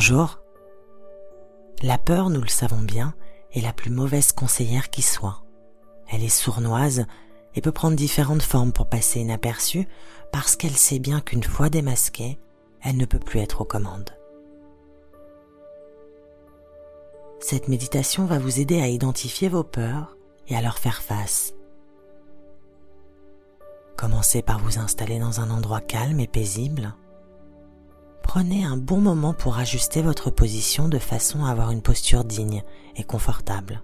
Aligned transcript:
Bonjour. 0.00 0.40
La 1.82 1.98
peur, 1.98 2.30
nous 2.30 2.40
le 2.40 2.48
savons 2.48 2.80
bien, 2.80 3.12
est 3.52 3.60
la 3.60 3.74
plus 3.74 3.90
mauvaise 3.90 4.32
conseillère 4.32 4.88
qui 4.88 5.02
soit. 5.02 5.42
Elle 6.10 6.24
est 6.24 6.30
sournoise 6.30 7.04
et 7.54 7.60
peut 7.60 7.70
prendre 7.70 7.96
différentes 7.96 8.40
formes 8.40 8.72
pour 8.72 8.88
passer 8.88 9.20
inaperçue 9.20 9.86
parce 10.32 10.56
qu'elle 10.56 10.74
sait 10.74 11.00
bien 11.00 11.20
qu'une 11.20 11.42
fois 11.42 11.68
démasquée, 11.68 12.38
elle 12.80 12.96
ne 12.96 13.04
peut 13.04 13.18
plus 13.18 13.40
être 13.40 13.60
aux 13.60 13.66
commandes. 13.66 14.08
Cette 17.38 17.68
méditation 17.68 18.24
va 18.24 18.38
vous 18.38 18.58
aider 18.58 18.80
à 18.80 18.88
identifier 18.88 19.50
vos 19.50 19.64
peurs 19.64 20.16
et 20.48 20.56
à 20.56 20.62
leur 20.62 20.78
faire 20.78 21.02
face. 21.02 21.52
Commencez 23.98 24.40
par 24.40 24.60
vous 24.60 24.78
installer 24.78 25.18
dans 25.18 25.40
un 25.42 25.50
endroit 25.50 25.82
calme 25.82 26.20
et 26.20 26.26
paisible. 26.26 26.94
Prenez 28.32 28.64
un 28.64 28.76
bon 28.76 29.00
moment 29.00 29.34
pour 29.34 29.58
ajuster 29.58 30.02
votre 30.02 30.30
position 30.30 30.88
de 30.88 31.00
façon 31.00 31.44
à 31.44 31.50
avoir 31.50 31.72
une 31.72 31.82
posture 31.82 32.22
digne 32.22 32.62
et 32.94 33.02
confortable. 33.02 33.82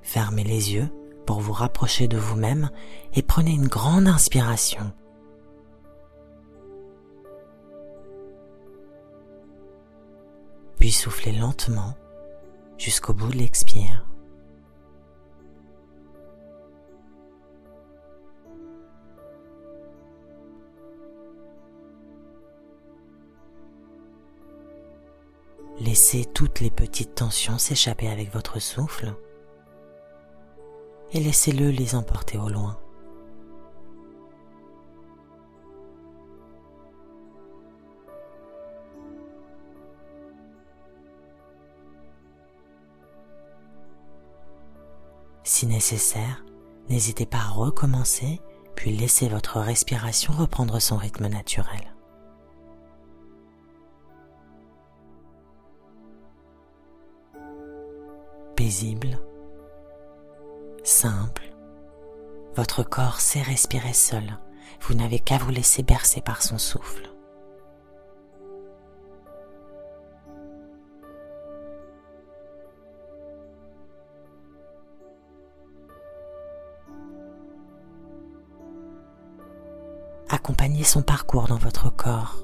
Fermez 0.00 0.42
les 0.42 0.72
yeux 0.72 0.88
pour 1.26 1.40
vous 1.40 1.52
rapprocher 1.52 2.08
de 2.08 2.16
vous-même 2.16 2.70
et 3.12 3.20
prenez 3.20 3.50
une 3.50 3.68
grande 3.68 4.08
inspiration. 4.08 4.90
Puis 10.78 10.92
soufflez 10.92 11.32
lentement 11.32 11.94
jusqu'au 12.78 13.12
bout 13.12 13.28
de 13.28 13.36
l'expire. 13.36 14.06
Laissez 25.84 26.26
toutes 26.26 26.60
les 26.60 26.70
petites 26.70 27.16
tensions 27.16 27.58
s'échapper 27.58 28.08
avec 28.08 28.32
votre 28.32 28.60
souffle 28.60 29.16
et 31.10 31.18
laissez-le 31.18 31.70
les 31.70 31.96
emporter 31.96 32.38
au 32.38 32.48
loin. 32.48 32.78
Si 45.42 45.66
nécessaire, 45.66 46.44
n'hésitez 46.90 47.26
pas 47.26 47.38
à 47.38 47.48
recommencer, 47.48 48.40
puis 48.76 48.96
laissez 48.96 49.28
votre 49.28 49.58
respiration 49.58 50.32
reprendre 50.32 50.78
son 50.78 50.96
rythme 50.96 51.26
naturel. 51.26 51.91
Simple, 60.84 61.54
votre 62.56 62.82
corps 62.82 63.20
sait 63.20 63.42
respirer 63.42 63.92
seul, 63.92 64.38
vous 64.80 64.94
n'avez 64.94 65.18
qu'à 65.18 65.38
vous 65.38 65.50
laisser 65.50 65.82
bercer 65.82 66.20
par 66.20 66.42
son 66.42 66.58
souffle. 66.58 67.08
accompagnez 80.28 80.82
son 80.82 81.02
parcours 81.02 81.46
dans 81.46 81.58
votre 81.58 81.94
corps. 81.94 82.42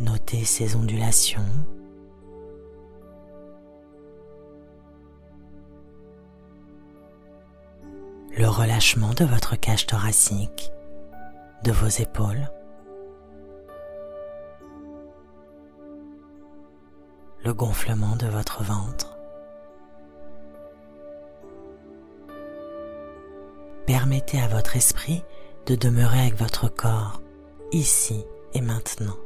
Notez 0.00 0.44
ses 0.44 0.76
ondulations. 0.76 1.46
Relâchement 8.52 9.14
de 9.14 9.24
votre 9.24 9.56
cage 9.56 9.86
thoracique, 9.86 10.72
de 11.64 11.72
vos 11.72 11.88
épaules. 11.88 12.50
Le 17.44 17.52
gonflement 17.52 18.16
de 18.16 18.26
votre 18.26 18.62
ventre. 18.62 19.12
permettez 23.92 24.40
à 24.40 24.48
votre 24.48 24.76
esprit 24.76 25.22
de 25.66 25.74
demeurer 25.74 26.20
avec 26.20 26.38
votre 26.38 26.68
corps, 26.68 27.20
ici 27.72 28.24
et 28.54 28.62
maintenant. 28.62 29.18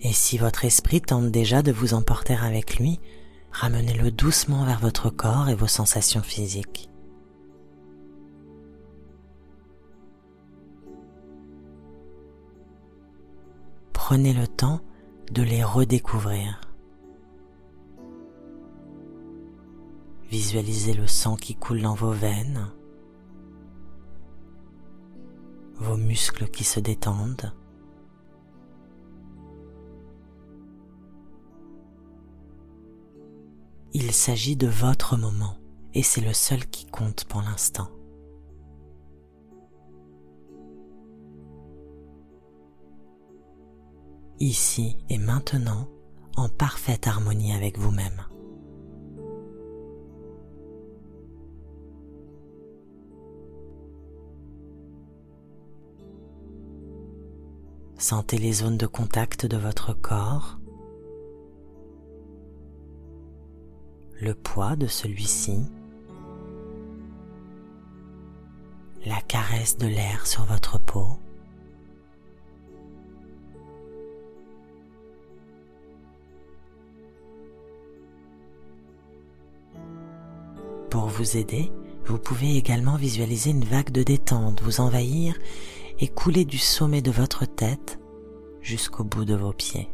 Et 0.00 0.12
si 0.12 0.38
votre 0.38 0.64
esprit 0.64 1.00
tente 1.00 1.30
déjà 1.30 1.62
de 1.62 1.72
vous 1.72 1.94
emporter 1.94 2.34
avec 2.34 2.78
lui, 2.78 3.00
ramenez-le 3.52 4.10
doucement 4.10 4.64
vers 4.64 4.80
votre 4.80 5.10
corps 5.10 5.48
et 5.48 5.54
vos 5.54 5.66
sensations 5.66 6.22
physiques. 6.22 6.90
prenez 14.10 14.32
le 14.32 14.48
temps 14.48 14.80
de 15.30 15.40
les 15.40 15.62
redécouvrir. 15.62 16.60
Visualisez 20.28 20.94
le 20.94 21.06
sang 21.06 21.36
qui 21.36 21.54
coule 21.54 21.82
dans 21.82 21.94
vos 21.94 22.10
veines, 22.10 22.72
vos 25.76 25.96
muscles 25.96 26.48
qui 26.48 26.64
se 26.64 26.80
détendent. 26.80 27.52
Il 33.92 34.12
s'agit 34.12 34.56
de 34.56 34.68
votre 34.68 35.16
moment 35.16 35.56
et 35.94 36.02
c'est 36.02 36.20
le 36.20 36.32
seul 36.32 36.66
qui 36.66 36.86
compte 36.86 37.24
pour 37.24 37.42
l'instant. 37.42 37.90
ici 44.40 44.96
et 45.10 45.18
maintenant 45.18 45.86
en 46.36 46.48
parfaite 46.48 47.06
harmonie 47.06 47.52
avec 47.52 47.78
vous-même. 47.78 48.24
Sentez 57.98 58.38
les 58.38 58.52
zones 58.54 58.78
de 58.78 58.86
contact 58.86 59.44
de 59.44 59.58
votre 59.58 59.92
corps, 59.92 60.58
le 64.20 64.34
poids 64.34 64.76
de 64.76 64.86
celui-ci, 64.86 65.64
la 69.06 69.20
caresse 69.22 69.78
de 69.78 69.86
l'air 69.86 70.26
sur 70.26 70.44
votre 70.44 70.78
peau. 70.78 71.18
Pour 80.90 81.06
vous 81.06 81.36
aider, 81.38 81.72
vous 82.04 82.18
pouvez 82.18 82.56
également 82.56 82.96
visualiser 82.96 83.50
une 83.50 83.64
vague 83.64 83.90
de 83.90 84.02
détente 84.02 84.60
vous 84.62 84.80
envahir 84.80 85.34
et 85.98 86.08
couler 86.08 86.44
du 86.44 86.58
sommet 86.58 87.00
de 87.00 87.10
votre 87.10 87.46
tête 87.46 87.98
jusqu'au 88.60 89.04
bout 89.04 89.24
de 89.24 89.34
vos 89.34 89.52
pieds. 89.52 89.88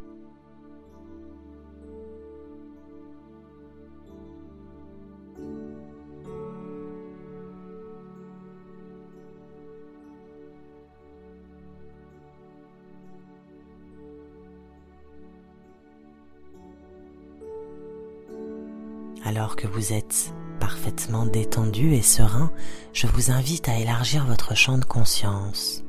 Alors 19.26 19.56
que 19.56 19.67
vous 19.67 19.93
êtes 19.93 20.32
parfaitement 20.61 21.26
détendu 21.26 21.94
et 21.94 22.02
serein, 22.02 22.52
je 22.93 23.08
vous 23.08 23.32
invite 23.32 23.69
à 23.69 23.76
élargir 23.76 24.25
votre 24.25 24.55
champ 24.55 24.78
de 24.78 24.84
conscience. 24.84 25.82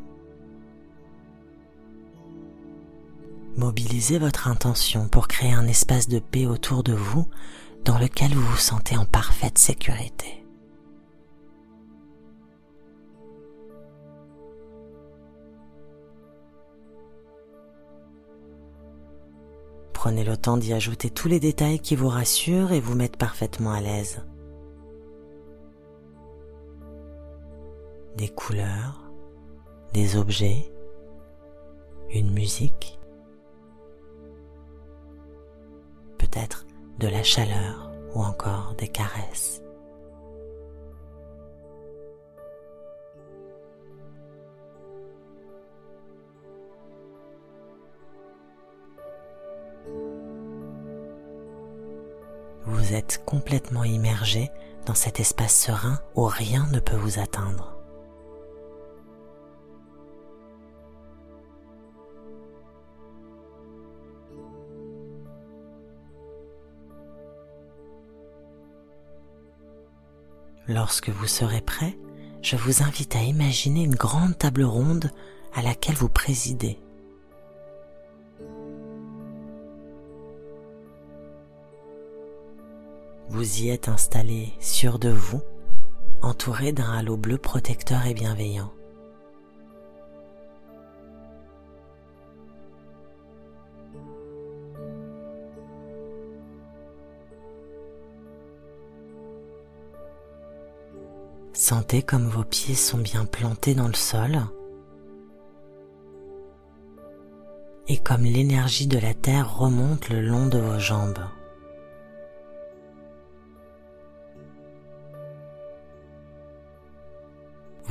Mobilisez 3.55 4.17
votre 4.17 4.47
intention 4.47 5.07
pour 5.07 5.27
créer 5.27 5.53
un 5.53 5.67
espace 5.67 6.09
de 6.09 6.17
paix 6.17 6.47
autour 6.47 6.81
de 6.81 6.93
vous 6.93 7.27
dans 7.85 7.99
lequel 7.99 8.33
vous 8.33 8.41
vous 8.41 8.57
sentez 8.57 8.97
en 8.97 9.05
parfaite 9.05 9.59
sécurité. 9.59 10.36
Prenez 20.07 20.23
le 20.23 20.37
temps 20.37 20.55
d'y 20.55 20.71
ajouter 20.71 21.09
tous 21.09 21.27
les 21.27 21.41
détails 21.41 21.81
qui 21.81 21.97
vous 21.97 22.07
rassurent 22.07 22.71
et 22.71 22.79
vous 22.79 22.95
mettent 22.95 23.17
parfaitement 23.17 23.73
à 23.73 23.81
l'aise. 23.81 24.23
Des 28.15 28.29
couleurs, 28.29 29.11
des 29.93 30.15
objets, 30.15 30.71
une 32.09 32.31
musique, 32.31 32.97
peut-être 36.17 36.65
de 36.99 37.09
la 37.09 37.23
chaleur 37.23 37.91
ou 38.15 38.21
encore 38.21 38.75
des 38.77 38.87
caresses. 38.87 39.61
Vous 52.87 52.93
êtes 52.93 53.21
complètement 53.25 53.83
immergé 53.83 54.49
dans 54.85 54.93
cet 54.93 55.19
espace 55.19 55.53
serein 55.53 55.99
où 56.15 56.23
rien 56.23 56.67
ne 56.71 56.79
peut 56.79 56.95
vous 56.95 57.19
atteindre. 57.19 57.75
Lorsque 70.69 71.09
vous 71.09 71.27
serez 71.27 71.59
prêt, 71.59 71.97
je 72.41 72.55
vous 72.55 72.83
invite 72.83 73.17
à 73.17 73.21
imaginer 73.21 73.83
une 73.83 73.95
grande 73.95 74.37
table 74.37 74.63
ronde 74.63 75.11
à 75.53 75.61
laquelle 75.61 75.95
vous 75.95 76.07
présidez. 76.07 76.79
Vous 83.37 83.61
y 83.61 83.69
êtes 83.69 83.87
installé 83.87 84.51
sûr 84.59 84.97
de 84.97 85.09
vous, 85.09 85.43
entouré 86.23 86.71
d'un 86.71 86.91
halo 86.91 87.17
bleu 87.17 87.37
protecteur 87.37 88.07
et 88.07 88.15
bienveillant. 88.15 88.73
Sentez 101.53 102.01
comme 102.01 102.27
vos 102.29 102.43
pieds 102.43 102.73
sont 102.73 102.97
bien 102.97 103.25
plantés 103.25 103.75
dans 103.75 103.87
le 103.87 103.93
sol 103.93 104.39
et 107.87 107.97
comme 107.97 108.23
l'énergie 108.23 108.87
de 108.87 108.97
la 108.97 109.13
terre 109.13 109.59
remonte 109.59 110.09
le 110.09 110.21
long 110.21 110.47
de 110.47 110.57
vos 110.57 110.79
jambes. 110.79 111.19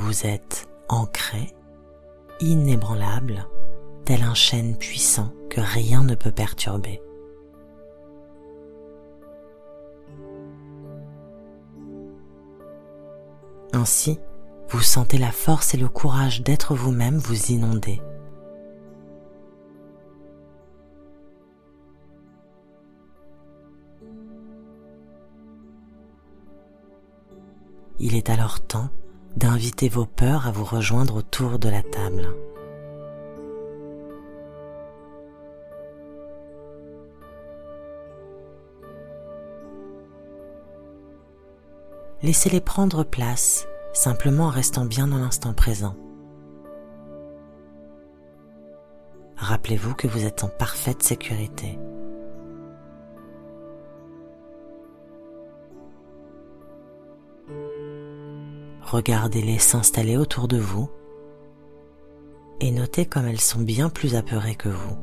Vous 0.07 0.25
êtes 0.25 0.69
ancré, 0.87 1.53
inébranlable, 2.39 3.45
tel 4.05 4.23
un 4.23 4.33
chêne 4.33 4.77
puissant 4.77 5.33
que 5.49 5.59
rien 5.59 6.01
ne 6.01 6.15
peut 6.15 6.31
perturber. 6.31 7.01
Ainsi, 13.73 14.17
vous 14.69 14.79
sentez 14.79 15.17
la 15.17 15.33
force 15.33 15.73
et 15.73 15.77
le 15.77 15.89
courage 15.89 16.41
d'être 16.41 16.73
vous-même 16.73 17.17
vous 17.17 17.51
inonder. 17.51 18.01
Il 27.99 28.15
est 28.15 28.29
alors 28.29 28.61
temps 28.61 28.89
d'inviter 29.37 29.87
vos 29.87 30.05
peurs 30.05 30.47
à 30.47 30.51
vous 30.51 30.63
rejoindre 30.63 31.17
autour 31.17 31.59
de 31.59 31.69
la 31.69 31.83
table. 31.83 32.27
Laissez-les 42.23 42.61
prendre 42.61 43.03
place, 43.03 43.67
simplement 43.93 44.45
en 44.45 44.49
restant 44.49 44.85
bien 44.85 45.07
dans 45.07 45.19
l'instant 45.19 45.53
présent. 45.53 45.95
Rappelez-vous 49.37 49.93
que 49.93 50.07
vous 50.07 50.25
êtes 50.25 50.43
en 50.43 50.49
parfaite 50.49 51.03
sécurité. 51.03 51.77
Regardez-les 58.87 59.59
s'installer 59.59 60.15
autour 60.15 60.47
de 60.47 60.57
vous 60.57 60.89
et 62.61 62.71
notez 62.71 63.05
comme 63.05 63.27
elles 63.27 63.41
sont 63.41 63.59
bien 63.59 63.89
plus 63.89 64.15
apeurées 64.15 64.55
que 64.55 64.69
vous. 64.69 64.97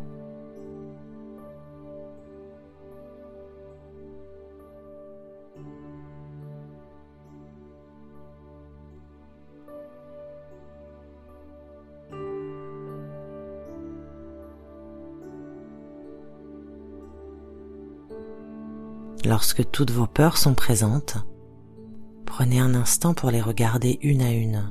Lorsque 19.27 19.71
toutes 19.71 19.91
vos 19.91 20.07
peurs 20.07 20.39
sont 20.39 20.55
présentes, 20.55 21.19
prenez 22.37 22.59
un 22.59 22.75
instant 22.75 23.15
pour 23.15 23.31
les 23.31 23.41
regarder 23.41 24.01
une 24.03 24.21
à 24.21 24.33
une. 24.33 24.69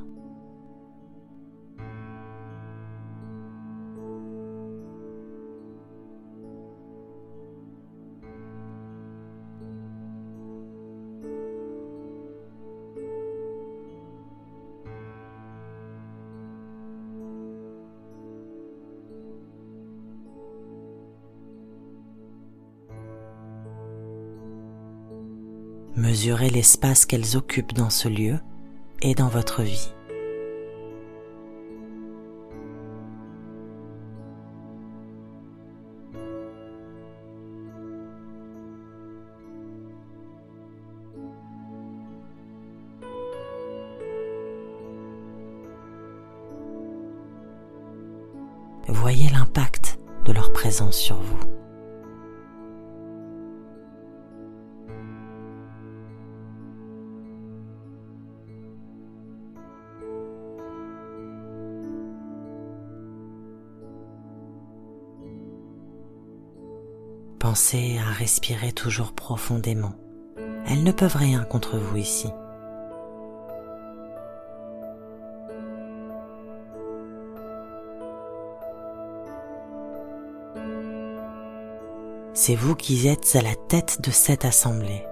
Mesurez 26.24 26.52
l'espace 26.52 27.06
qu'elles 27.06 27.36
occupent 27.36 27.74
dans 27.74 27.90
ce 27.90 28.08
lieu 28.08 28.40
et 29.02 29.14
dans 29.14 29.28
votre 29.28 29.62
vie. 29.62 29.92
Voyez 48.88 49.28
l'impact 49.28 50.00
de 50.24 50.32
leur 50.32 50.54
présence 50.54 50.96
sur 50.96 51.18
vous. 51.18 51.40
Pensez 67.44 68.00
à 68.00 68.10
respirer 68.10 68.72
toujours 68.72 69.12
profondément. 69.12 69.92
Elles 70.66 70.82
ne 70.82 70.94
peuvent 70.94 71.18
rien 71.18 71.44
contre 71.44 71.78
vous 71.78 71.98
ici. 71.98 72.30
C'est 82.34 82.56
vous 82.56 82.76
qui 82.76 83.10
êtes 83.10 83.36
à 83.36 83.42
la 83.42 83.56
tête 83.68 84.00
de 84.02 84.10
cette 84.10 84.46
assemblée. 84.46 85.06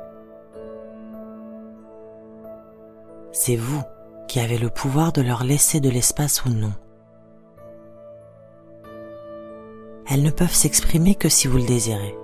C'est 3.34 3.58
vous 3.58 3.84
qui 4.30 4.40
avez 4.40 4.58
le 4.58 4.70
pouvoir 4.70 5.12
de 5.12 5.22
leur 5.22 5.44
laisser 5.44 5.82
de 5.82 5.90
l'espace 5.90 6.46
ou 6.46 6.50
non. 6.50 6.72
Elles 10.10 10.24
ne 10.24 10.32
peuvent 10.32 10.56
s'exprimer 10.56 11.16
que 11.16 11.28
si 11.28 11.50
vous 11.50 11.58
le 11.58 11.66
désirez. 11.66 12.16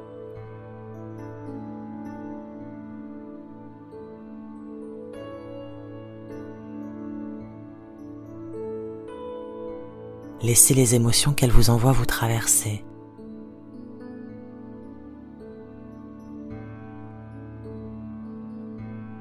Laissez 10.41 10.75
les 10.75 10.94
émotions 10.94 11.34
qu'elle 11.34 11.51
vous 11.51 11.72
envoie 11.72 11.91
vous 11.91 12.06
traverser. 12.06 12.84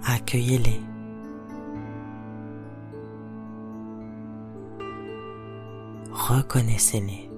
Accueillez-les. 0.04 0.80
Reconnaissez-les. 6.12 7.30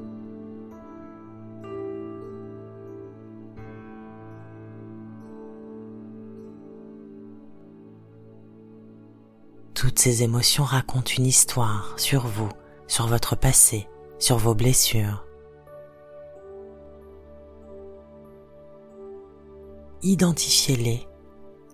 Toutes 9.74 10.00
ces 10.00 10.24
émotions 10.24 10.64
racontent 10.64 11.12
une 11.16 11.26
histoire 11.26 11.94
sur 11.96 12.26
vous, 12.26 12.48
sur 12.88 13.06
votre 13.06 13.36
passé, 13.36 13.86
sur 14.18 14.38
vos 14.38 14.54
blessures. 14.54 15.24
Identifiez-les 20.02 21.06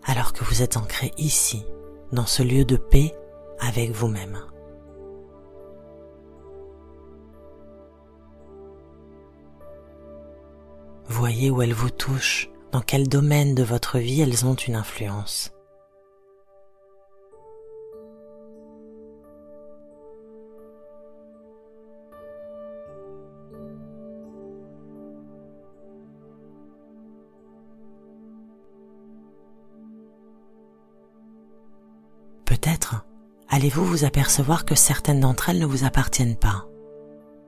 alors 0.05 0.33
que 0.33 0.45
vous 0.45 0.63
êtes 0.63 0.77
ancré 0.77 1.13
ici, 1.17 1.65
dans 2.13 2.27
ce 2.27 2.43
lieu 2.43 2.65
de 2.65 2.77
paix 2.77 3.15
avec 3.59 3.91
vous-même. 3.91 4.39
Voyez 11.07 11.51
où 11.51 11.63
elles 11.63 11.73
vous 11.73 11.91
touchent, 11.91 12.51
dans 12.73 12.81
quel 12.81 13.09
domaine 13.09 13.55
de 13.55 13.63
votre 13.63 13.99
vie 13.99 14.21
elles 14.21 14.45
ont 14.45 14.55
une 14.55 14.75
influence. 14.75 15.54
Allez-vous 33.55 33.85
vous 33.85 34.05
apercevoir 34.05 34.65
que 34.65 34.75
certaines 34.75 35.21
d'entre 35.21 35.49
elles 35.49 35.61
ne 35.61 35.67
vous 35.67 35.85
appartiennent 35.85 36.35
pas? 36.35 36.67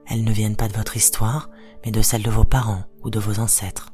Elles 0.07 0.23
ne 0.23 0.31
viennent 0.31 0.55
pas 0.55 0.69
de 0.69 0.77
votre 0.77 0.97
histoire, 0.97 1.51
mais 1.85 1.91
de 1.91 2.01
celle 2.01 2.23
de 2.23 2.31
vos 2.31 2.45
parents 2.45 2.85
ou 3.03 3.11
de 3.11 3.19
vos 3.19 3.41
ancêtres. 3.41 3.91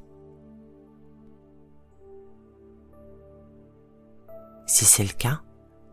Si 4.66 4.84
c'est 4.84 5.04
le 5.04 5.14
cas, 5.14 5.40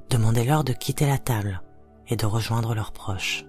demandez-leur 0.10 0.66
de 0.66 0.74
quitter 0.74 1.08
la 1.08 1.20
table 1.20 1.62
et 2.10 2.18
de 2.18 2.26
rejoindre 2.26 2.76
leurs 2.76 2.92
proches. 2.92 3.46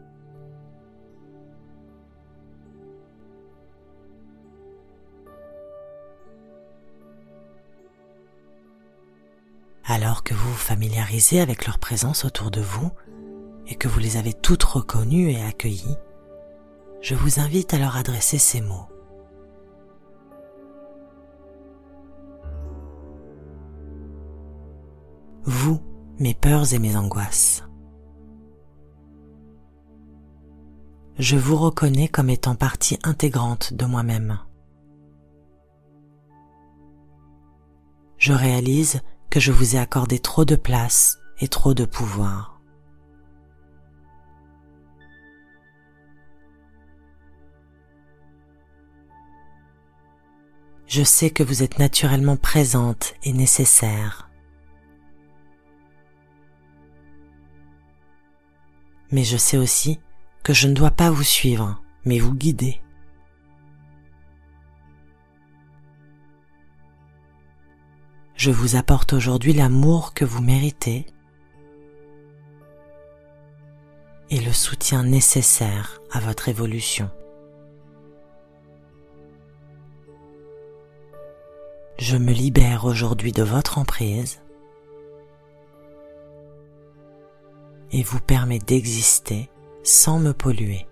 Alors 9.92 10.22
que 10.22 10.34
vous 10.34 10.48
vous 10.50 10.56
familiarisez 10.56 11.40
avec 11.40 11.66
leur 11.66 11.80
présence 11.80 12.24
autour 12.24 12.52
de 12.52 12.60
vous 12.60 12.92
et 13.66 13.74
que 13.74 13.88
vous 13.88 13.98
les 13.98 14.16
avez 14.16 14.32
toutes 14.32 14.62
reconnues 14.62 15.32
et 15.32 15.42
accueillies, 15.42 15.96
je 17.02 17.16
vous 17.16 17.40
invite 17.40 17.74
à 17.74 17.78
leur 17.78 17.96
adresser 17.96 18.38
ces 18.38 18.60
mots. 18.60 18.86
Vous, 25.42 25.80
mes 26.20 26.34
peurs 26.34 26.72
et 26.72 26.78
mes 26.78 26.94
angoisses. 26.94 27.64
Je 31.18 31.36
vous 31.36 31.56
reconnais 31.56 32.06
comme 32.06 32.30
étant 32.30 32.54
partie 32.54 32.96
intégrante 33.02 33.74
de 33.74 33.86
moi-même. 33.86 34.38
Je 38.18 38.32
réalise 38.32 39.00
que 39.30 39.38
je 39.40 39.52
vous 39.52 39.76
ai 39.76 39.78
accordé 39.78 40.18
trop 40.18 40.44
de 40.44 40.56
place 40.56 41.18
et 41.38 41.48
trop 41.48 41.72
de 41.72 41.84
pouvoir. 41.84 42.60
Je 50.88 51.04
sais 51.04 51.30
que 51.30 51.44
vous 51.44 51.62
êtes 51.62 51.78
naturellement 51.78 52.36
présente 52.36 53.14
et 53.22 53.32
nécessaire. 53.32 54.28
Mais 59.12 59.22
je 59.22 59.36
sais 59.36 59.56
aussi 59.56 60.00
que 60.42 60.52
je 60.52 60.66
ne 60.66 60.74
dois 60.74 60.90
pas 60.90 61.10
vous 61.10 61.22
suivre, 61.22 61.80
mais 62.04 62.18
vous 62.18 62.34
guider. 62.34 62.80
Je 68.40 68.50
vous 68.50 68.74
apporte 68.74 69.12
aujourd'hui 69.12 69.52
l'amour 69.52 70.14
que 70.14 70.24
vous 70.24 70.40
méritez 70.40 71.04
et 74.30 74.40
le 74.40 74.50
soutien 74.54 75.02
nécessaire 75.02 76.00
à 76.10 76.20
votre 76.20 76.48
évolution. 76.48 77.10
Je 81.98 82.16
me 82.16 82.32
libère 82.32 82.86
aujourd'hui 82.86 83.32
de 83.32 83.42
votre 83.42 83.76
emprise 83.76 84.40
et 87.92 88.02
vous 88.02 88.20
permets 88.20 88.58
d'exister 88.58 89.50
sans 89.82 90.18
me 90.18 90.32
polluer. 90.32 90.86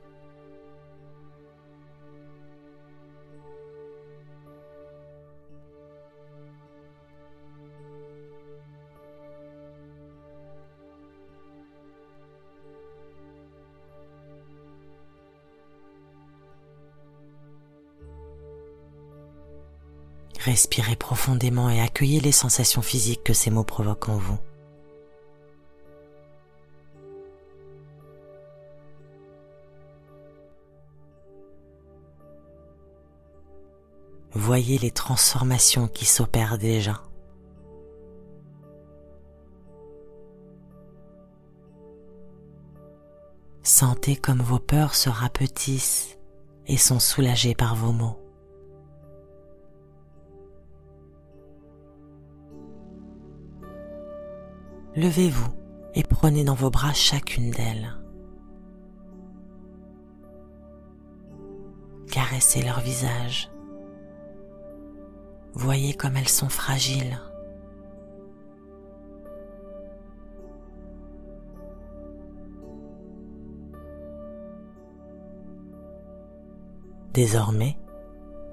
Respirez 20.48 20.96
profondément 20.96 21.68
et 21.68 21.78
accueillez 21.78 22.20
les 22.20 22.32
sensations 22.32 22.80
physiques 22.80 23.22
que 23.22 23.34
ces 23.34 23.50
mots 23.50 23.64
provoquent 23.64 24.08
en 24.08 24.16
vous. 24.16 24.38
Voyez 34.32 34.78
les 34.78 34.90
transformations 34.90 35.86
qui 35.86 36.06
s'opèrent 36.06 36.56
déjà. 36.56 37.02
Sentez 43.62 44.16
comme 44.16 44.40
vos 44.40 44.58
peurs 44.58 44.94
se 44.94 45.10
rapetissent 45.10 46.16
et 46.66 46.78
sont 46.78 47.00
soulagées 47.00 47.54
par 47.54 47.76
vos 47.76 47.92
mots. 47.92 48.27
Levez-vous 54.98 55.52
et 55.94 56.02
prenez 56.02 56.42
dans 56.42 56.54
vos 56.54 56.70
bras 56.70 56.92
chacune 56.92 57.52
d'elles. 57.52 57.94
Caressez 62.10 62.62
leur 62.62 62.80
visage. 62.80 63.48
Voyez 65.54 65.94
comme 65.94 66.16
elles 66.16 66.28
sont 66.28 66.48
fragiles. 66.48 67.20
Désormais, 77.14 77.76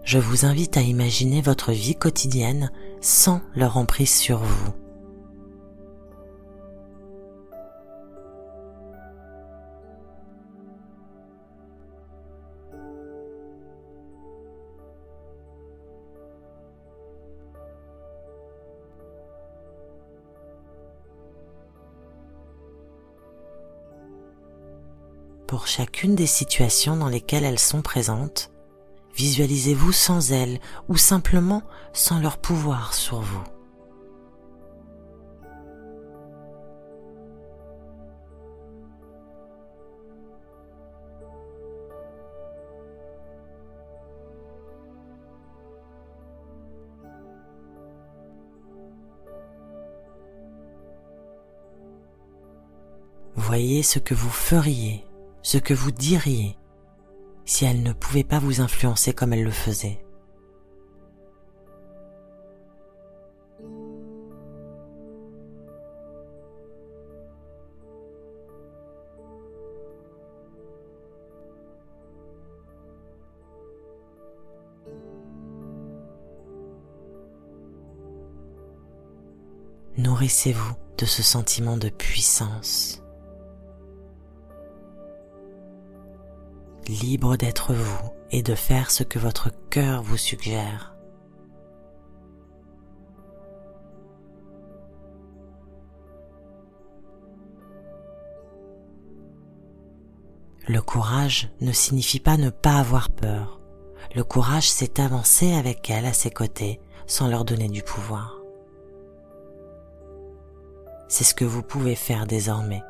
je 0.03 0.19
vous 0.19 0.45
invite 0.45 0.77
à 0.77 0.81
imaginer 0.81 1.41
votre 1.41 1.71
vie 1.71 1.95
quotidienne 1.95 2.71
sans 3.01 3.41
leur 3.55 3.77
emprise 3.77 4.13
sur 4.13 4.39
vous. 4.39 4.84
Chacune 25.67 26.13
des 26.15 26.27
situations 26.27 26.95
dans 26.95 27.09
lesquelles 27.09 27.43
elles 27.43 27.59
sont 27.59 27.81
présentes, 27.81 28.51
visualisez-vous 29.15 29.91
sans 29.91 30.31
elles 30.31 30.59
ou 30.89 30.95
simplement 30.95 31.63
sans 31.91 32.19
leur 32.19 32.37
pouvoir 32.37 32.93
sur 32.93 33.19
vous. 33.19 33.43
Voyez 53.35 53.83
ce 53.83 53.99
que 53.99 54.13
vous 54.13 54.29
feriez, 54.29 55.04
ce 55.45 55.59
que 55.59 55.75
vous 55.75 55.91
diriez 55.91 56.57
si 57.45 57.65
elle 57.65 57.83
ne 57.83 57.93
pouvait 57.93 58.23
pas 58.23 58.39
vous 58.39 58.61
influencer 58.61 59.13
comme 59.13 59.31
elle 59.31 59.43
le 59.43 59.51
faisait. 59.51 60.03
Nourrissez-vous 79.99 80.73
de 80.97 81.05
ce 81.05 81.21
sentiment 81.21 81.77
de 81.77 81.89
puissance. 81.89 83.04
Libre 86.87 87.35
d'être 87.35 87.73
vous 87.73 88.09
et 88.31 88.43
de 88.43 88.55
faire 88.55 88.91
ce 88.91 89.03
que 89.03 89.19
votre 89.19 89.49
cœur 89.69 90.03
vous 90.03 90.17
suggère. 90.17 90.95
Le 100.67 100.81
courage 100.81 101.49
ne 101.61 101.71
signifie 101.71 102.19
pas 102.19 102.37
ne 102.37 102.49
pas 102.49 102.79
avoir 102.79 103.09
peur. 103.09 103.59
Le 104.15 104.23
courage, 104.23 104.69
c'est 104.69 104.99
avancer 104.99 105.53
avec 105.53 105.89
elle 105.89 106.05
à 106.05 106.13
ses 106.13 106.31
côtés 106.31 106.79
sans 107.07 107.27
leur 107.27 107.45
donner 107.45 107.67
du 107.67 107.83
pouvoir 107.83 108.35
c'est 111.07 111.23
ce 111.23 111.33
que 111.33 111.45
vous 111.45 111.63
pouvez 111.63 111.95
faire 111.95 112.25
désormais, 112.25 112.83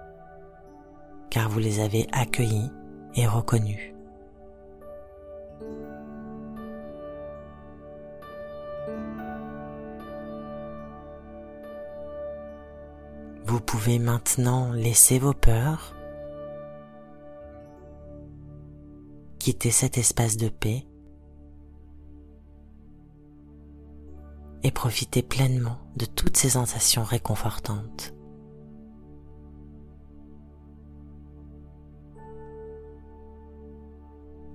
car 1.29 1.49
vous 1.49 1.59
les 1.59 1.79
avez 1.79 2.07
accueillis 2.11 2.71
et 3.15 3.27
reconnus. 3.27 3.93
Vous 13.45 13.61
pouvez 13.61 13.99
maintenant 13.99 14.73
laisser 14.73 15.19
vos 15.19 15.33
peurs, 15.33 15.95
quitter 19.39 19.71
cet 19.71 19.97
espace 19.97 20.37
de 20.37 20.49
paix 20.49 20.85
et 24.63 24.71
profiter 24.71 25.21
pleinement 25.21 25.77
de 25.95 26.05
toutes 26.05 26.37
ces 26.37 26.49
sensations 26.49 27.03
réconfortantes. 27.03 28.15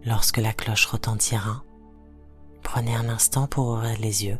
Lorsque 0.05 0.39
la 0.39 0.53
cloche 0.53 0.87
retentira, 0.87 1.63
prenez 2.63 2.95
un 2.95 3.09
instant 3.09 3.47
pour 3.47 3.69
ouvrir 3.69 3.99
les 4.01 4.25
yeux 4.25 4.39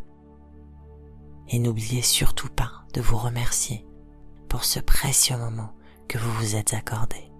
et 1.49 1.59
n'oubliez 1.59 2.03
surtout 2.03 2.49
pas 2.49 2.85
de 2.95 3.01
vous 3.01 3.17
remercier 3.19 3.87
pour 4.49 4.65
ce 4.65 4.81
précieux 4.81 5.37
moment 5.37 5.75
que 6.09 6.19
vous 6.19 6.33
vous 6.33 6.57
êtes 6.57 6.75
accordé. 6.75 7.31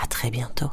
À 0.00 0.06
très 0.06 0.30
bientôt. 0.30 0.70